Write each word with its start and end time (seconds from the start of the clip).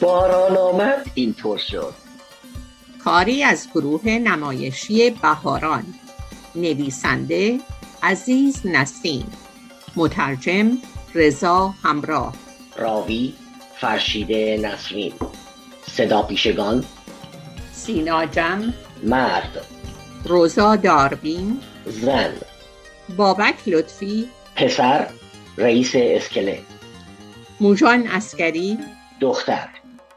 باران 0.00 0.56
آمد 0.56 1.10
اینطور 1.14 1.58
شد. 1.58 1.94
کاری 3.04 3.42
از 3.42 3.68
گروه 3.74 4.08
نمایشی 4.08 5.10
بهاران. 5.10 5.94
نویسنده 6.54 7.60
عزیز 8.02 8.60
نسیم. 8.64 9.32
مترجم 9.96 10.78
رضا 11.14 11.74
همراه. 11.82 12.34
راوی 12.76 13.34
فرشیده 13.80 14.58
نسرین. 14.62 15.12
صدا 15.90 16.22
پیشگان. 16.22 16.84
سینا 17.72 18.26
جم. 18.26 18.74
مرد. 19.02 19.66
روزا 20.24 20.76
داربین 20.76 21.60
زن. 21.86 22.34
بابک 23.16 23.54
لطفی. 23.66 24.28
پسر 24.56 25.06
رئیس 25.56 25.90
اسکله. 25.94 26.62
موژان 27.60 28.06
اسکری 28.06 28.78
دختر. 29.20 29.68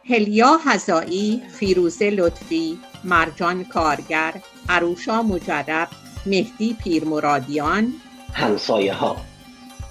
هلیا 0.10 0.58
هزایی 0.66 1.42
فیروزه 1.60 2.10
لطفی 2.10 2.80
مرجان 3.04 3.64
کارگر 3.64 4.34
عروشا 4.70 5.22
مجرب 5.22 5.88
مهدی 6.26 6.74
پیرمرادیان 6.84 7.94
همسایه 8.34 8.94
ها 8.94 9.18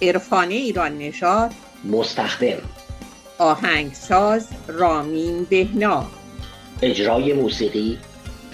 عرفانه 0.02 0.54
ایران 0.54 0.98
نژاد 0.98 1.50
مستخدم. 1.84 2.58
آهنگساز 3.38 4.48
رامین 4.68 5.44
بهنا 5.44 6.06
اجرای 6.82 7.32
موسیقی 7.32 7.98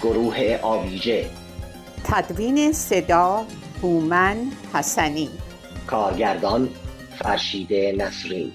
گروه 0.01 0.59
آویجه. 0.61 1.29
تدوین 2.03 2.71
صدا 2.71 3.45
هومن 3.83 4.37
حسنی. 4.73 5.29
کارگردان 5.87 6.69
فرشیده 7.19 7.95
نسرین. 7.97 8.51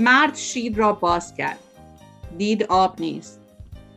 مرد 0.00 0.36
شیر 0.36 0.76
را 0.76 0.92
باز 0.92 1.34
کرد. 1.34 1.58
دید 2.38 2.62
آب 2.62 3.00
نیست. 3.00 3.40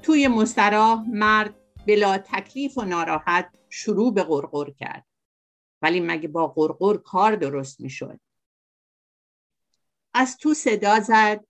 توی 0.02 0.28
مستراح 0.28 1.04
مرد 1.08 1.56
بلا 1.88 2.18
تکلیف 2.18 2.78
و 2.78 2.82
ناراحت 2.82 3.56
شروع 3.70 4.14
به 4.14 4.24
غرغر 4.24 4.70
کرد. 4.70 5.06
ولی 5.82 6.00
مگه 6.00 6.28
با 6.28 6.48
غرغر 6.48 6.98
کار 6.98 7.36
درست 7.36 7.82
می‌شد؟ 7.82 8.20
از 10.14 10.38
تو 10.38 10.54
صدا 10.54 11.00
زد. 11.00 11.46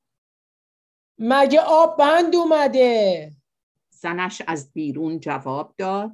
مگه 1.17 1.59
آب 1.61 1.97
بند 1.97 2.35
اومده؟ 2.35 3.31
زنش 3.89 4.41
از 4.47 4.73
بیرون 4.73 5.19
جواب 5.19 5.75
داد. 5.77 6.11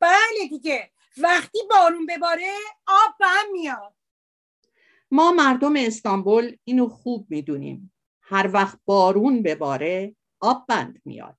بله 0.00 0.48
دیگه. 0.50 0.90
وقتی 1.16 1.58
بارون 1.70 2.06
بباره 2.06 2.52
آب 2.86 3.14
بند 3.20 3.52
میاد. 3.52 3.97
ما 5.10 5.32
مردم 5.32 5.76
استانبول 5.76 6.56
اینو 6.64 6.88
خوب 6.88 7.26
می‌دونیم. 7.30 7.92
هر 8.22 8.50
وقت 8.52 8.80
بارون 8.84 9.42
بباره 9.42 10.16
آب 10.40 10.66
بند 10.68 11.02
میاد. 11.04 11.38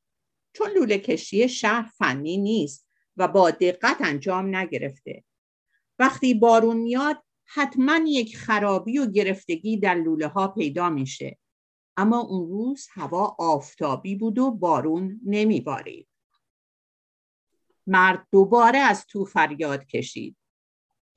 چون 0.53 0.67
لوله 0.75 0.97
کشی 0.97 1.49
شهر 1.49 1.91
فنی 1.97 2.37
نیست 2.37 2.87
و 3.17 3.27
با 3.27 3.51
دقت 3.51 3.97
انجام 3.99 4.55
نگرفته. 4.55 5.23
وقتی 5.99 6.33
بارون 6.33 6.77
میاد 6.77 7.23
حتما 7.45 7.99
یک 8.05 8.37
خرابی 8.37 8.97
و 8.97 9.05
گرفتگی 9.05 9.77
در 9.77 9.95
لوله 9.95 10.27
ها 10.27 10.47
پیدا 10.47 10.89
میشه. 10.89 11.37
اما 11.97 12.19
اون 12.19 12.49
روز 12.49 12.87
هوا 12.91 13.35
آفتابی 13.39 14.15
بود 14.15 14.39
و 14.39 14.51
بارون 14.51 15.21
نمیبارید. 15.25 16.07
مرد 17.87 18.27
دوباره 18.31 18.79
از 18.79 19.05
تو 19.05 19.25
فریاد 19.25 19.85
کشید. 19.85 20.37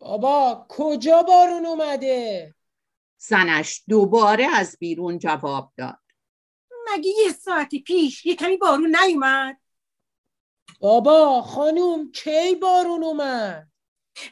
بابا 0.02 0.66
کجا 0.68 1.22
بارون 1.22 1.66
اومده؟ 1.66 2.54
زنش 3.18 3.82
دوباره 3.88 4.46
از 4.54 4.76
بیرون 4.80 5.18
جواب 5.18 5.72
داد. 5.76 5.98
مگه 6.92 7.10
یه 7.24 7.32
ساعت 7.32 7.74
پیش 7.74 8.26
یه 8.26 8.36
کمی 8.36 8.56
بارون 8.56 8.96
نیومد؟ 9.02 9.60
بابا 10.80 11.42
خانوم 11.42 12.12
کی 12.12 12.54
بارون 12.54 13.04
اومد؟ 13.04 13.68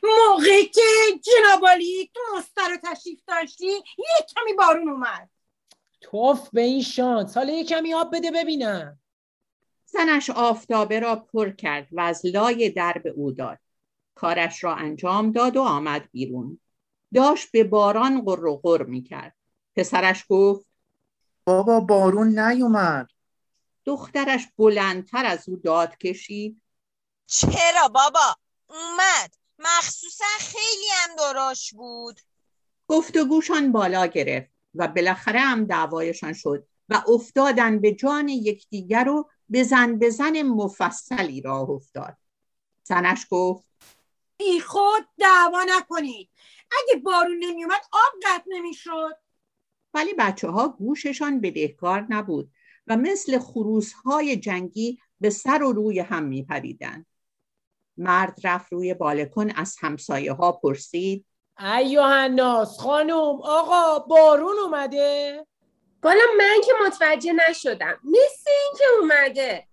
موقعی 0.03 0.66
که 0.66 0.80
جنابالی 1.22 2.10
تو 2.14 2.20
مستر 2.36 2.76
تشریف 2.84 3.20
داشتی 3.26 3.66
یه 3.98 4.26
کمی 4.36 4.53
بارون 4.53 4.88
اومد. 4.88 5.30
توف 6.00 6.50
به 6.53 6.60
این 6.60 6.82
شانس. 6.82 7.36
حالا 7.36 7.53
یه 7.53 7.64
کمی 7.64 7.94
آب 7.94 8.16
بده 8.16 8.30
ببینم. 8.30 8.98
زنش 9.84 10.30
آفتابه 10.30 11.00
را 11.00 11.16
پر 11.16 11.50
کرد 11.50 11.88
و 11.92 12.00
از 12.00 12.26
لای 12.26 12.70
درب 12.70 13.03
او 13.16 13.32
داد. 13.32 13.59
کارش 14.20 14.64
را 14.64 14.75
انجام 14.75 15.32
داد 15.32 15.56
و 15.56 15.62
آمد 15.62 16.08
بیرون. 16.12 16.60
داشت 17.14 17.53
به 17.53 17.64
باران 17.64 18.25
قر 18.25 18.47
و 18.47 18.60
قر 18.62 18.82
می 18.82 19.03
کرد 19.03 19.36
پسرش 19.76 20.25
گفت 20.28 20.66
بابا 21.44 21.81
بارون 21.81 22.38
نیومد. 22.38 23.09
دخترش 23.84 24.47
بلندتر 24.59 25.26
از 25.26 25.48
او 25.48 25.56
داد 25.56 25.97
کشید. 25.97 26.62
چرا 27.26 27.88
بابا؟ 27.94 28.36
اومد. 28.69 29.34
مخصوصا 29.59 30.25
خیلی 30.38 30.88
هم 30.92 31.16
درشت 31.16 31.75
بود. 31.75 32.20
گفتگوشان 32.88 33.72
بالا 33.72 34.06
گرفت 34.06 34.50
و 34.75 34.88
بالاخره 34.88 35.41
هم 35.41 35.64
دعوایشان 35.64 36.32
شد 36.32 36.66
و 36.88 37.03
افتادن 37.09 37.80
به 37.80 37.92
جان 37.92 38.28
یکدیگر 38.28 39.09
و 39.09 39.30
بزن 39.53 39.98
بزن 39.98 40.42
مفصلی 40.42 41.41
راه 41.41 41.70
افتاد. 41.70 42.16
زنش 42.82 43.26
گفت 43.30 43.69
بی 44.41 44.61
خود 44.61 45.06
دعوا 45.19 45.65
نکنید. 45.69 46.31
اگه 46.73 47.01
بارون 47.01 47.39
نمیومد 47.39 47.81
آب 47.93 48.12
قطع 48.27 48.45
نمی‌شد. 48.49 49.17
ولی 49.95 50.15
بچه 50.15 50.49
ها 50.49 50.69
گوششان 50.69 51.41
بدهکار 51.41 52.06
نبود 52.09 52.51
و 52.87 52.97
مثل 52.97 53.39
خروس 53.39 53.93
های 53.93 54.37
جنگی 54.37 55.01
به 55.21 55.31
سر 55.31 55.62
و 55.62 55.73
روی 55.73 56.01
هم 56.01 56.23
می 56.23 56.43
پریدن. 56.43 57.06
مرد 57.97 58.41
رفت 58.45 58.73
روی 58.73 58.95
بالکن 58.95 59.51
از 59.51 59.77
همسایه 59.81 60.33
ها 60.33 60.53
پرسید. 60.53 61.27
ایوه 61.77 62.28
ناس 62.28 62.78
خانوم 62.78 63.41
آقا 63.43 63.99
بارون 63.99 64.59
اومده؟ 64.59 65.47
بالا 66.03 66.25
من 66.39 66.61
که 66.67 66.72
متوجه 66.87 67.33
نشدم. 67.33 68.01
مثل 68.05 68.51
این 68.51 68.75
که 68.78 68.84
اومده. 69.01 69.69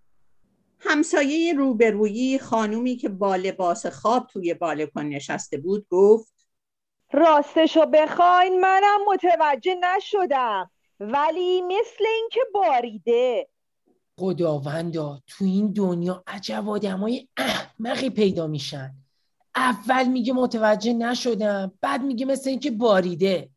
همسایه 0.79 1.53
روبرویی 1.53 2.39
خانومی 2.39 2.95
که 2.95 3.09
با 3.09 3.35
لباس 3.35 3.85
خواب 3.85 4.27
توی 4.27 4.53
بالکن 4.53 5.05
نشسته 5.05 5.57
بود 5.57 5.87
گفت 5.89 6.33
راستشو 7.13 7.85
بخواین 7.85 8.59
منم 8.61 8.99
متوجه 9.07 9.75
نشدم 9.75 10.71
ولی 10.99 11.61
مثل 11.61 12.05
اینکه 12.15 12.39
باریده. 12.53 13.47
خداوندا 14.19 15.21
تو 15.27 15.45
این 15.45 15.73
دنیا 15.73 16.23
عجب 16.27 16.69
آدمای 16.69 17.27
احمقی 17.37 18.09
پیدا 18.09 18.47
میشن. 18.47 18.93
اول 19.55 20.07
میگه 20.07 20.33
متوجه 20.33 20.93
نشدم 20.93 21.71
بعد 21.81 22.01
میگه 22.01 22.25
مثل 22.25 22.49
اینکه 22.49 22.71
باریده. 22.71 23.49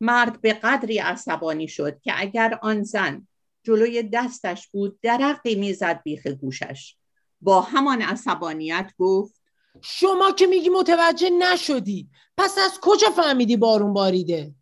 مرد 0.00 0.40
به 0.40 0.52
قدری 0.52 0.98
عصبانی 0.98 1.68
شد 1.68 2.00
که 2.00 2.12
اگر 2.16 2.58
آن 2.62 2.82
زن 2.82 3.26
جلوی 3.62 4.02
دستش 4.02 4.68
بود 4.68 5.00
درقی 5.02 5.54
می‌زد 5.54 6.02
بیخ 6.02 6.26
گوشش. 6.26 6.96
با 7.40 7.60
همان 7.60 8.02
عصبانیت 8.02 8.92
گفت 8.98 9.42
شما 9.80 10.32
که 10.32 10.46
میگی 10.46 10.68
متوجه 10.68 11.30
نشدی. 11.30 12.08
پس 12.36 12.58
از 12.58 12.78
کجا 12.82 13.10
فهمیدی 13.10 13.56
بارون 13.56 13.92
باریده؟ 13.92 14.54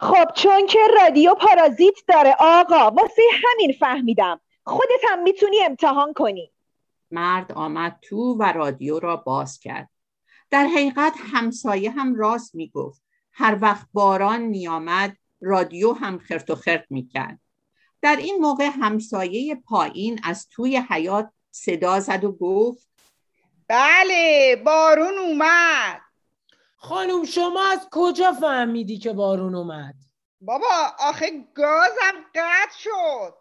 خب 0.00 0.32
چون 0.34 0.66
که 0.66 0.78
رادیو 1.00 1.34
پارازیت 1.34 1.94
داره 2.08 2.36
آقا 2.38 2.90
واسه 2.90 3.22
همین 3.32 3.72
فهمیدم. 3.80 4.40
خودت 4.64 5.00
هم 5.08 5.22
می‌تونی 5.22 5.64
امتحان 5.64 6.12
کنی. 6.12 6.52
مرد 7.10 7.52
آمد 7.52 7.98
تو 8.02 8.16
و 8.16 8.42
رادیو 8.42 8.98
را 8.98 9.16
باز 9.16 9.58
کرد. 9.58 9.90
در 10.50 10.66
حقیقت 10.66 11.12
همسایه 11.32 11.90
هم 11.90 12.14
راست 12.14 12.54
می‌گفت. 12.54 13.02
هر 13.32 13.58
وقت 13.60 13.86
باران 13.92 14.42
میآمد 14.42 15.16
رادیو 15.40 15.92
هم 15.92 16.18
خرت 16.18 16.50
و 16.50 16.54
خرت 16.54 16.84
می‌کرد. 16.90 17.40
در 18.02 18.16
این 18.16 18.36
موقع 18.40 18.64
همسایه 18.64 19.54
پایین 19.54 20.20
از 20.24 20.48
توی 20.48 20.82
حیات 20.90 21.30
صدا 21.50 22.00
زد 22.00 22.24
و 22.24 22.32
گفت 22.32 22.88
بله 23.68 24.56
بارون 24.66 25.18
اومد. 25.18 26.00
خانم 26.76 27.24
شما 27.24 27.66
از 27.72 27.88
کجا 27.90 28.32
فهمیدی 28.32 28.98
که 28.98 29.12
بارون 29.12 29.54
اومد؟ 29.54 29.94
بابا 30.40 30.94
آخه 30.98 31.44
گازم 31.54 32.24
قطع 32.34 32.78
شد. 32.78 33.34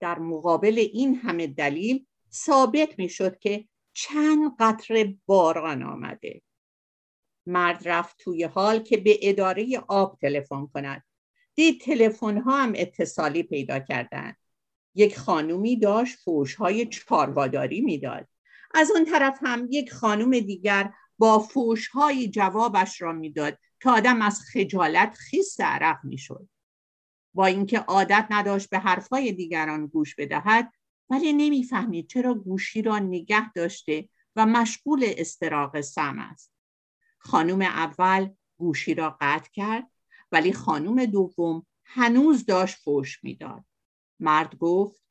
در 0.00 0.18
مقابل 0.18 0.88
این 0.92 1.14
همه 1.14 1.46
دلیل 1.46 2.06
ثابت 2.32 2.98
می 2.98 3.08
شد 3.08 3.38
که 3.38 3.68
چند 3.92 4.56
قطره 4.58 5.14
باران 5.26 5.82
آمده. 5.82 6.42
مرد 7.46 7.88
رفت 7.88 8.16
توی 8.18 8.44
حال 8.44 8.78
که 8.78 8.96
به 8.96 9.18
اداره 9.22 9.82
آب 9.88 10.18
تلفن 10.20 10.66
کند. 10.66 11.04
دید 11.54 11.80
تلفن 11.80 12.38
ها 12.38 12.62
هم 12.62 12.72
اتصالی 12.76 13.42
پیدا 13.42 13.78
کردند 13.78 14.36
یک 14.94 15.18
خانومی 15.18 15.76
داشت 15.76 16.18
فوش 16.18 16.54
های 16.54 16.86
چارواداری 16.86 17.80
می‌داد. 17.80 18.28
از 18.74 18.90
اون 18.90 19.04
طرف 19.04 19.38
هم 19.42 19.68
یک 19.70 19.92
خانوم 19.92 20.30
دیگر 20.30 20.92
با 21.18 21.38
فوش 21.38 21.88
های 21.88 22.28
جوابش 22.28 23.02
را 23.02 23.12
می‌داد 23.12 23.58
که 23.80 23.90
آدم 23.90 24.22
از 24.22 24.40
خجالت 24.52 25.14
خیس 25.14 25.60
عرق 25.60 26.04
می‌شد. 26.04 26.48
با 27.34 27.46
اینکه 27.46 27.78
عادت 27.78 28.26
نداشت 28.30 28.70
به 28.70 28.78
حرفهای 28.78 29.32
دیگران 29.32 29.86
گوش 29.86 30.14
بدهد 30.14 30.72
ولی 31.10 31.32
نمی‌فهمید 31.32 32.06
چرا 32.06 32.34
گوشی 32.34 32.82
را 32.82 32.98
نگه 32.98 33.52
داشته 33.52 34.08
و 34.36 34.46
مشغول 34.46 35.04
استراق 35.16 35.80
سم 35.80 36.18
است. 36.18 36.52
خانم 37.18 37.62
اول 37.62 38.28
گوشی 38.56 38.94
را 38.94 39.16
قطع 39.20 39.50
کرد 39.52 39.90
ولی 40.34 40.52
خانم 40.52 41.06
دوم 41.06 41.66
هنوز 41.84 42.46
داشت 42.46 42.76
فوش 42.76 43.24
می‌داد. 43.24 43.64
مرد 44.20 44.58
گفت 44.58 45.02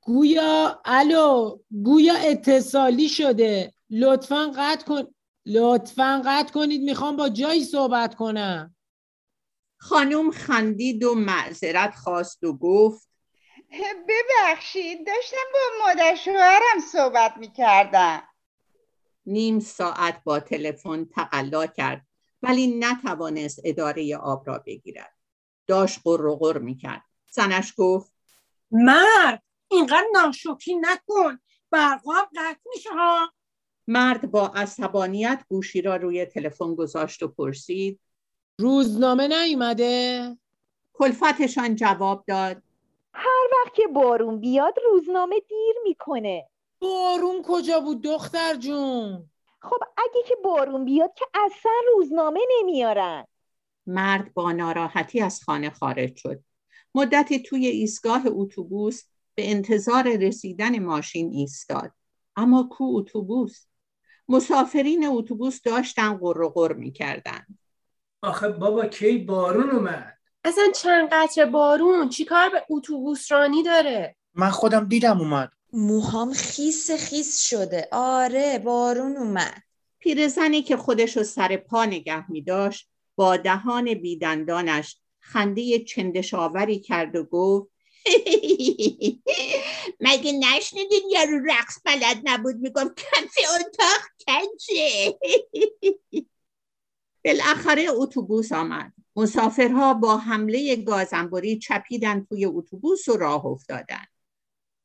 گویا 0.00 0.80
الو 0.84 1.58
گویا 1.84 2.14
اتصالی 2.14 3.08
شده. 3.08 3.74
لطفا 3.90 4.52
قطع 4.56 4.84
کن 4.86 5.02
لطفا 5.46 6.22
قطع 6.26 6.52
کنید 6.52 6.82
می‌خوام 6.82 7.16
با 7.16 7.28
جایی 7.28 7.64
صحبت 7.64 8.14
کنم. 8.14 8.76
خانم 9.80 10.30
خندید 10.30 11.04
و 11.04 11.14
معذرت 11.14 11.94
خواست 11.94 12.44
و 12.44 12.58
گفت 12.58 13.08
ببخشید 14.08 15.06
داشتم 15.06 15.36
با 15.52 15.86
مادر 15.86 16.14
شوهرم 16.14 16.80
صحبت 16.92 17.34
می‌کردم. 17.36 18.22
نیم 19.26 19.60
ساعت 19.60 20.24
با 20.24 20.40
تلفن 20.40 21.04
تقلا 21.04 21.66
کرد. 21.66 22.07
ولی 22.42 22.78
نتوانست 22.78 23.60
اداره 23.64 24.16
آب 24.16 24.42
را 24.46 24.62
بگیرد. 24.66 25.14
داشت 25.66 26.00
قر 26.04 26.58
می‌کرد. 26.58 27.02
زنش 27.32 27.74
گفت 27.76 28.12
مرد 28.70 29.42
اینقدر 29.70 30.06
ناشکری 30.12 30.74
نکن. 30.74 31.38
برقا 31.70 32.12
هم 32.12 32.26
قطع 32.36 32.60
میشه 32.74 32.90
ها. 32.92 33.32
مرد 33.86 34.30
با 34.30 34.48
عصبانیت 34.48 35.44
گوشی 35.48 35.82
را 35.82 35.96
روی 35.96 36.24
تلفن 36.24 36.74
گذاشت 36.74 37.22
و 37.22 37.28
پرسید 37.28 38.00
روزنامه 38.60 39.28
نیومده؟ 39.28 40.36
کلفتشان 40.92 41.74
جواب 41.74 42.24
داد 42.26 42.62
هر 43.14 43.48
وقت 43.52 43.74
که 43.74 43.86
بارون 43.86 44.40
بیاد 44.40 44.74
روزنامه 44.84 45.40
دیر 45.48 45.76
می‌کنه. 45.82 46.48
بارون 46.78 47.42
کجا 47.42 47.80
بود 47.80 48.02
دختر 48.02 48.54
جون؟ 48.54 49.30
خب 49.60 49.78
اگه 49.96 50.22
که 50.28 50.36
بارون 50.44 50.84
بیاد 50.84 51.14
که 51.14 51.26
اصلا 51.34 51.72
روزنامه 51.96 52.40
نمیارن. 52.58 53.24
مرد 53.86 54.34
با 54.34 54.52
ناراحتی 54.52 55.20
از 55.20 55.42
خانه 55.44 55.70
خارج 55.70 56.16
شد. 56.16 56.40
مدتی 56.94 57.42
توی 57.42 57.66
ایستگاه 57.66 58.22
اتوبوس 58.26 59.02
به 59.34 59.50
انتظار 59.50 60.16
رسیدن 60.16 60.78
ماشین 60.78 61.32
ایستاد. 61.32 61.92
اما 62.36 62.68
کو 62.70 62.96
اتوبوس؟ 62.96 63.66
مسافرین 64.28 65.06
اتوبوس 65.06 65.62
داشتن 65.62 66.18
قر 66.54 66.72
می‌کردن. 66.72 67.46
آخه 68.22 68.48
بابا 68.48 68.86
کی 68.86 69.18
بارون 69.18 69.70
اومد؟ 69.70 70.18
اصلا 70.44 70.64
چند 70.74 71.08
قطره 71.12 71.46
بارون؟ 71.46 72.08
چیکار 72.08 72.48
به 72.48 72.64
اتوبوس 72.70 73.32
رانی 73.32 73.62
داره؟ 73.62 74.16
من 74.34 74.50
خودم 74.50 74.88
دیدم 74.88 75.18
اومد. 75.20 75.50
موهام 75.72 76.32
خیس 76.32 76.90
خیس 76.90 77.40
شده. 77.40 77.88
آره 77.92 78.58
بارون 78.58 79.16
اومد. 79.16 79.62
پیرزنی 79.98 80.62
که 80.62 80.76
خودش 80.76 81.16
رو 81.16 81.24
سر 81.24 81.56
پا 81.56 81.84
نگه 81.84 82.30
می 82.30 82.42
داشت 82.42 82.88
با 83.16 83.36
دهان 83.36 83.94
بیدندانش 83.94 84.96
خنده 85.20 85.78
چندشاوری 85.78 86.80
کرد 86.80 87.16
و 87.16 87.24
گفت 87.24 87.70
مگه 90.00 90.32
نشنیدین 90.32 91.02
یارو 91.12 91.44
رقص 91.46 91.78
بلد 91.84 92.20
نبود؟ 92.24 92.56
میگم 92.56 92.94
کف 92.96 93.34
اتاق 93.54 94.00
کنجه. 94.26 95.18
بالاخره 97.24 97.86
اتوبوس 97.90 98.52
آمد. 98.52 98.92
مسافرها 99.16 99.94
با 99.94 100.16
حمله 100.16 100.76
گازنبوری 100.76 101.58
چپیدن 101.58 102.26
توی 102.28 102.44
اتوبوس 102.44 103.08
و 103.08 103.16
راه 103.16 103.46
افتادن. 103.46 104.04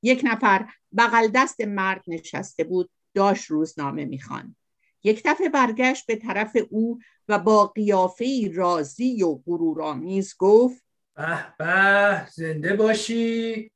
یک 0.04 0.22
نفر 0.24 0.70
بغل 0.98 1.28
دست 1.36 1.62
مرد 1.62 2.04
نشسته 2.08 2.64
بود 2.64 2.90
داشت 3.14 3.46
روزنامه 3.46 4.06
می‌خواند 4.06 4.56
یک 5.04 5.22
دفعه 5.26 5.50
برگشت 5.50 6.06
به 6.06 6.16
طرف 6.16 6.58
او 6.70 7.00
و 7.28 7.40
با 7.40 7.68
قیافه 7.68 8.52
راضی 8.54 9.24
و 9.24 9.36
غرورآمیز 9.46 10.36
گفت 10.40 10.84
به 11.16 11.54
به 11.58 12.28
زنده 12.34 12.76
باشی. 12.76 13.72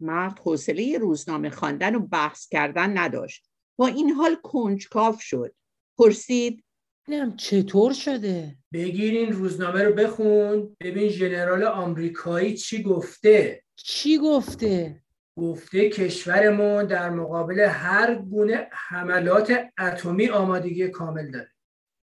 مرد 0.00 0.38
حوصله 0.38 0.98
روزنامه 0.98 1.50
خواندن 1.50 1.94
و 1.94 2.00
بحث 2.00 2.48
کردن 2.48 2.98
نداشت. 2.98 3.44
با 3.76 3.86
این 3.86 4.10
حال 4.10 4.34
کنجکاف 4.34 5.20
شد. 5.20 5.54
پرسید 5.98 6.64
اینم 7.08 7.36
چطور 7.36 7.92
شده؟ 7.92 8.56
بگیر 8.72 9.30
روزنامه 9.30 9.82
رو 9.82 9.92
بخون. 9.92 10.76
ببین 10.80 11.08
ژنرال 11.08 11.64
آمریکایی 11.64 12.56
چی 12.56 12.82
گفته. 12.82 13.62
چی 13.76 14.18
گفته؟ 14.18 15.02
گفته 15.36 15.88
کشورمون 15.88 16.86
در 16.86 17.10
مقابل 17.10 17.60
هر 17.60 18.14
گونه 18.14 18.68
حملات 18.72 19.70
اتمی 19.78 20.28
آمادگی 20.28 20.88
کامل 20.88 21.30
داره. 21.30 21.50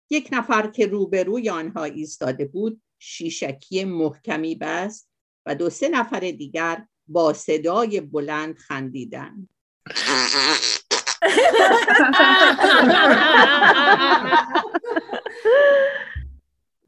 یک 0.10 0.30
نفر 0.32 0.68
که 0.68 0.88
روبروی 0.88 1.50
آنها 1.50 1.84
ایستاده 1.84 2.46
بود 2.46 2.82
شیشکی 3.00 3.86
محکمی 3.86 4.56
بست 4.56 5.10
و 5.46 5.56
دو 5.56 5.70
سه 5.70 5.90
نفر 5.90 6.20
دیگر 6.20 6.86
با 7.08 7.34
صدای 7.34 8.02
بلند 8.02 8.58
خندیدن 8.58 9.48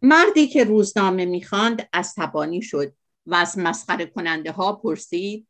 مردی 0.02 0.48
که 0.48 0.64
روزنامه 0.64 1.26
می‌خواند 1.26 1.90
عصبانی 1.94 2.62
شد 2.62 2.94
و 3.26 3.36
از 3.36 3.60
مسخره 3.60 4.06
کننده 4.06 4.52
ها 4.52 4.74
پرسید 4.74 5.47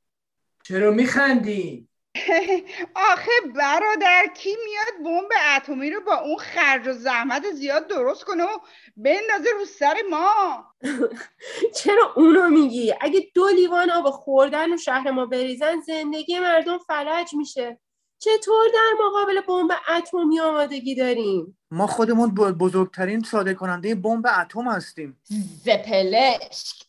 چرا 0.67 0.91
میخندی؟ 0.91 1.87
آخه 3.11 3.31
برادر 3.55 4.25
کی 4.35 4.49
میاد 4.65 5.05
بمب 5.05 5.29
اتمی 5.55 5.89
رو 5.89 6.01
با 6.01 6.15
اون 6.15 6.37
خرج 6.37 6.87
و 6.87 6.93
زحمت 6.93 7.51
زیاد 7.51 7.87
درست 7.87 8.23
کنه 8.23 8.43
و 8.43 8.57
بندازه 8.97 9.49
رو 9.59 9.65
سر 9.65 9.95
ما؟ 10.09 10.65
چرا 11.77 12.13
اونو 12.15 12.49
میگی؟ 12.49 12.93
اگه 13.01 13.31
دو 13.33 13.47
لیوان 13.47 13.91
آب 13.91 14.09
خوردن 14.09 14.73
و 14.73 14.77
شهر 14.77 15.11
ما 15.11 15.25
بریزن 15.25 15.79
زندگی 15.87 16.39
مردم 16.39 16.77
فلج 16.77 17.33
میشه. 17.33 17.79
چطور 18.19 18.67
در 18.73 19.05
مقابل 19.05 19.41
بمب 19.41 19.71
اتمی 19.97 20.39
آمادگی 20.39 20.95
داریم؟ 20.95 21.57
ما 21.71 21.87
خودمون 21.87 22.35
بزرگترین 22.35 23.23
صادر 23.23 23.53
کننده 23.53 23.95
بمب 23.95 24.25
اتم 24.41 24.67
هستیم. 24.67 25.21
زپلشک. 25.65 26.87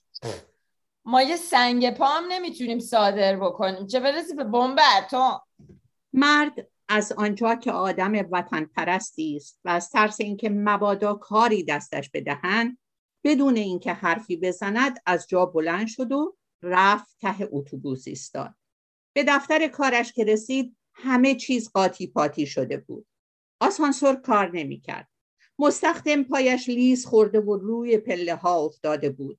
ما 1.04 1.22
یه 1.22 1.36
سنگ 1.36 1.90
پا 1.90 2.06
هم 2.06 2.24
نمی‌تونیم 2.28 2.78
صادر 2.78 3.36
بکنیم. 3.36 3.86
چه 3.86 4.00
برسی 4.00 4.34
به 4.34 4.44
بمب 4.44 4.78
اتم؟ 4.98 5.40
مرد 6.12 6.68
از 6.88 7.12
آنجا 7.12 7.54
که 7.54 7.72
آدم 7.72 8.12
وطن 8.32 8.64
پرستی 8.64 9.36
است 9.36 9.60
و 9.64 9.68
از 9.68 9.90
ترس 9.90 10.20
اینکه 10.20 10.50
مبادا 10.50 11.14
کاری 11.14 11.64
دستش 11.64 12.10
بدهند 12.14 12.78
بدون 13.24 13.56
اینکه 13.56 13.92
حرفی 13.92 14.36
بزند 14.36 14.98
از 15.06 15.26
جا 15.28 15.46
بلند 15.46 15.86
شد 15.86 16.12
و 16.12 16.36
رفت 16.62 17.16
ته 17.20 17.48
اتوبوس 17.50 18.08
ایستاد. 18.08 18.54
به 19.12 19.24
دفتر 19.28 19.68
کارش 19.68 20.12
که 20.12 20.24
رسید 20.24 20.76
همه 20.94 21.34
چیز 21.34 21.70
قاطی 21.72 22.06
پاتی 22.06 22.46
شده 22.46 22.76
بود. 22.76 23.06
آسانسور 23.60 24.14
کار 24.14 24.50
نمی‌کرد. 24.54 25.08
مستخدم 25.58 26.22
پایش 26.22 26.68
لیز 26.68 27.06
خورده 27.06 27.40
و 27.40 27.56
روی 27.56 27.98
پله 27.98 28.34
ها 28.34 28.56
افتاده 28.60 29.10
بود. 29.10 29.38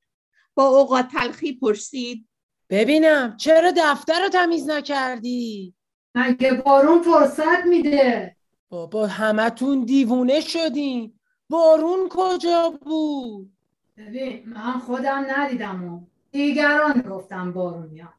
با 0.56 0.68
اوقات 0.68 1.08
تلخی 1.08 1.54
پرسید. 1.54 2.28
ببینم 2.70 3.38
چرا 3.38 3.74
دفتر 3.78 4.22
رو 4.24 4.30
تمیز 4.30 4.70
نکردی؟ 4.70 5.74
مگه 6.16 6.54
بارون 6.54 7.02
فرصت 7.02 7.66
میده؟ 7.66 8.36
بابا 8.70 9.08
همتون 9.08 9.86
دیوونه 9.86 10.42
شدین. 10.42 11.20
بارون 11.50 12.10
کجا 12.10 12.80
بود؟ 12.82 13.52
ببین 13.98 14.44
من 14.46 14.80
خودم 14.80 15.26
ندیدم 15.30 15.84
و 15.84 16.02
دیگران 16.32 17.02
گفتم 17.02 17.54
بارون 17.54 17.90
میاد. 17.90 18.14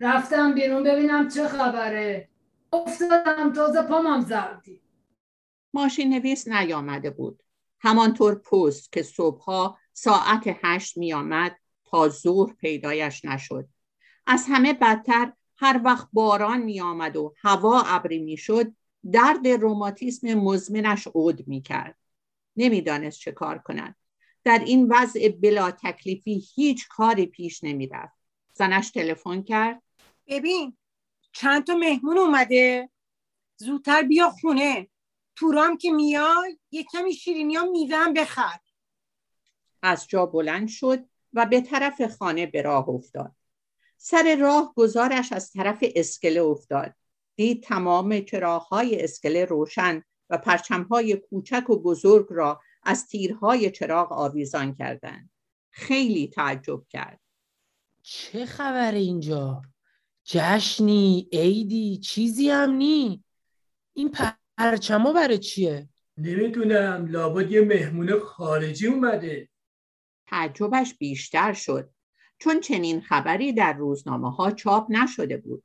رفتم 0.00 0.54
بیرون 0.54 0.82
ببینم 0.82 1.28
چه 1.28 1.48
خبره. 1.48 2.28
افتادم 2.72 3.52
تازه 3.52 3.82
پامم 3.82 4.20
زردی. 4.20 4.80
ماشین 5.74 6.14
نویس 6.14 6.48
نیامده 6.48 7.10
بود. 7.10 7.42
همانطور 7.80 8.34
پست 8.34 8.92
که 8.92 9.02
صبحها 9.02 9.78
ساعت 9.92 10.42
هشت 10.62 10.96
میآمد 10.96 11.56
تا 11.94 12.46
پیدایش 12.58 13.24
نشد. 13.24 13.68
از 14.26 14.44
همه 14.48 14.72
بدتر 14.72 15.32
هر 15.56 15.80
وقت 15.84 16.08
باران 16.12 16.62
می 16.62 16.80
آمد 16.80 17.16
و 17.16 17.34
هوا 17.42 17.82
ابری 17.82 18.18
می 18.18 18.36
شد 18.36 18.74
درد 19.12 19.48
روماتیسم 19.48 20.34
مزمنش 20.34 21.06
عود 21.06 21.48
می 21.48 21.62
کرد 21.62 21.98
نمی‌دانست 22.56 23.18
چه 23.18 23.32
کار 23.32 23.58
کند. 23.58 23.96
در 24.44 24.58
این 24.58 24.92
وضع 24.92 25.28
بلا 25.28 25.70
تکلیفی 25.70 26.44
هیچ 26.54 26.88
کاری 26.88 27.26
پیش 27.26 27.64
نمی 27.64 27.86
رفت 27.86 28.18
زنش 28.54 28.90
تلفن 28.90 29.42
کرد. 29.42 29.82
ببین 30.26 30.76
چند 31.32 31.66
تا 31.66 31.74
مهمون 31.74 32.18
اومده؟ 32.18 32.90
زودتر 33.56 34.02
بیا 34.02 34.30
خونه. 34.30 34.88
تورام 35.36 35.76
که 35.76 35.90
میای 35.90 36.58
یه 36.70 36.84
کمی 36.92 37.12
شیرینی 37.12 37.54
ها 37.54 37.64
میوه 37.64 38.12
بخر. 38.16 38.58
از 39.82 40.08
جا 40.08 40.26
بلند 40.26 40.68
شد. 40.68 41.04
و 41.34 41.46
به 41.46 41.60
طرف 41.60 42.16
خانه 42.18 42.46
به 42.46 42.62
راه 42.62 42.88
افتاد 42.88 43.32
سر 43.96 44.36
راه 44.40 44.72
گزارش 44.76 45.32
از 45.32 45.50
طرف 45.50 45.84
اسکله 45.94 46.40
افتاد 46.40 46.94
دید 47.36 47.62
تمام 47.62 48.20
چراغهای 48.20 49.04
اسکله 49.04 49.44
روشن 49.44 50.02
و 50.30 50.38
پرچمهای 50.38 51.16
کوچک 51.16 51.70
و 51.70 51.82
بزرگ 51.82 52.26
را 52.30 52.60
از 52.82 53.06
تیرهای 53.06 53.70
چراغ 53.70 54.12
آویزان 54.12 54.74
کردند 54.74 55.30
خیلی 55.70 56.28
تعجب 56.28 56.82
کرد 56.88 57.20
چه 58.02 58.46
خبر 58.46 58.92
اینجا؟ 58.92 59.62
جشنی، 60.24 61.28
عیدی، 61.32 61.98
چیزی 61.98 62.50
هم 62.50 62.70
نی؟ 62.70 63.24
این 63.92 64.12
پرچما 64.58 65.12
برای 65.12 65.38
چیه؟ 65.38 65.88
نمی‌دونم 66.18 67.06
لابد 67.06 67.50
یه 67.50 67.60
مهمون 67.60 68.20
خارجی 68.20 68.86
اومده 68.86 69.48
تعجبش 70.26 70.94
بیشتر 70.94 71.52
شد 71.52 71.90
چون 72.38 72.60
چنین 72.60 73.00
خبری 73.00 73.52
در 73.52 73.72
روزنامه 73.72 74.30
ها 74.30 74.50
چاپ 74.50 74.86
نشده 74.90 75.36
بود. 75.36 75.64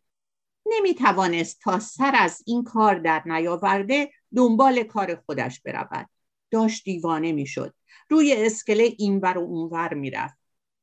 نمی 0.66 0.94
توانست 0.96 1.60
تا 1.62 1.80
سر 1.80 2.16
از 2.20 2.44
این 2.46 2.64
کار 2.64 3.00
در 3.00 3.24
نیاورده 3.26 4.12
دنبال 4.36 4.84
کار 4.84 5.16
خودش 5.16 5.62
برود. 5.62 6.10
داشت 6.52 6.84
دیوانه 6.84 7.32
می‌شد. 7.32 7.74
روی 8.10 8.36
اسکله 8.38 8.84
اینور 8.98 9.38
و 9.38 9.42
اونور 9.42 9.94
می‌رفت. 9.94 10.38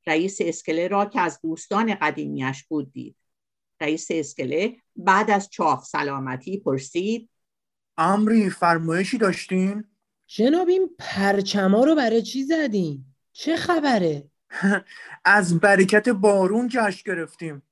رئیس 0.07 0.37
اسکله 0.41 0.89
را 0.89 1.05
که 1.05 1.21
از 1.21 1.41
دوستان 1.43 1.95
قدیمیش 1.95 2.65
بود 2.65 2.93
دید. 2.93 3.17
رئیس 3.81 4.07
اسکله 4.11 4.77
بعد 4.97 5.31
از 5.31 5.51
چاق 5.51 5.85
سلامتی 5.85 6.59
پرسید 6.59 7.31
امری 7.99 8.51
فرمایشی 8.51 9.19
داشتین؟ 9.19 9.85
جناب 10.27 10.69
این 10.69 10.91
پرچما 10.99 11.85
رو 11.85 11.95
برای 11.95 12.23
چی 12.23 12.45
زدین؟ 12.45 13.16
چه 13.39 13.57
خبره؟ 13.57 14.31
از 15.25 15.61
برکت 15.61 16.09
بارون 16.09 16.69
جشن 16.69 17.03
گرفتیم. 17.07 17.63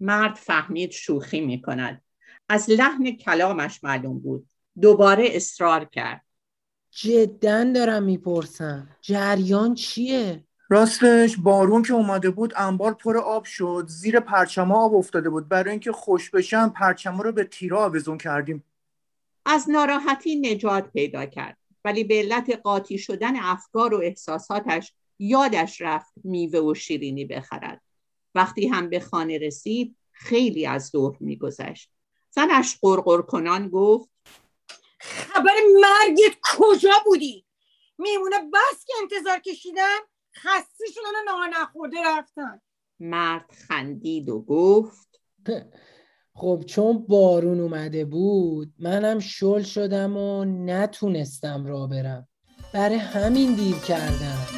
مرد 0.00 0.34
فهمید 0.34 0.90
شوخی 0.90 1.40
می 1.40 1.62
کند 1.62 2.02
از 2.48 2.70
لحن 2.70 3.10
کلامش 3.10 3.84
معلوم 3.84 4.18
بود. 4.18 4.48
دوباره 4.80 5.28
اصرار 5.30 5.84
کرد. 5.84 6.24
جدا 6.90 7.64
دارم 7.64 8.02
می‌پرسم. 8.02 8.88
جریان 9.00 9.74
چیه؟ 9.74 10.44
راستش 10.68 11.36
بارون 11.36 11.82
که 11.82 11.92
اومده 11.92 12.30
بود 12.30 12.52
انبار 12.56 12.94
پر 12.94 13.16
آب 13.16 13.44
شد. 13.44 13.84
زیر 13.88 14.20
پرچما 14.20 14.84
آب 14.84 14.94
افتاده 14.94 15.30
بود. 15.30 15.48
برای 15.48 15.70
اینکه 15.70 15.92
خوش 15.92 16.30
بشن 16.30 16.68
پرچما 16.68 17.22
رو 17.22 17.32
به 17.32 17.44
تیرا 17.44 17.84
آویزون 17.84 18.18
کردیم. 18.18 18.64
از 19.46 19.70
ناراحتی 19.70 20.36
نجات 20.36 20.92
پیدا 20.92 21.26
کرد. 21.26 21.56
ولی 21.84 22.04
به 22.04 22.14
علت 22.14 22.60
قاطی 22.62 22.98
شدن 22.98 23.36
افکار 23.36 23.94
و 23.94 24.00
احساساتش 24.02 24.92
یادش 25.18 25.80
رفت 25.80 26.12
میوه 26.24 26.60
و 26.60 26.74
شیرینی 26.74 27.24
بخرد. 27.24 27.82
وقتی 28.34 28.66
هم 28.66 28.90
به 28.90 29.00
خانه 29.00 29.38
رسید 29.38 29.96
خیلی 30.12 30.66
از 30.66 30.86
ظهر 30.86 31.16
میگذشت. 31.20 31.90
زنش 32.30 32.78
قرقر 32.82 33.22
کنان 33.22 33.68
گفت 33.68 34.08
خبر 35.00 35.54
مرگت 35.80 36.36
کجا 36.42 36.94
بودی؟ 37.04 37.46
میمونه 37.98 38.36
بس 38.52 38.84
که 38.86 38.92
انتظار 39.02 39.38
کشیدم 39.38 39.98
خسته 40.36 40.84
شدن 40.94 41.02
و 41.02 41.32
نهار 41.32 41.48
نخورده 41.48 41.96
رفتن. 42.06 42.60
مرد 43.00 43.50
خندید 43.68 44.28
و 44.28 44.40
گفت 44.40 45.20
خب 46.34 46.64
چون 46.66 46.98
بارون 46.98 47.60
اومده 47.60 48.04
بود 48.04 48.74
منم 48.78 49.18
شل 49.18 49.62
شدم 49.62 50.16
و 50.16 50.44
نتونستم 50.44 51.66
را 51.66 51.86
برم. 51.86 52.28
برای 52.72 52.96
همین 52.96 53.54
دیر 53.54 53.76
کردم. 53.76 54.55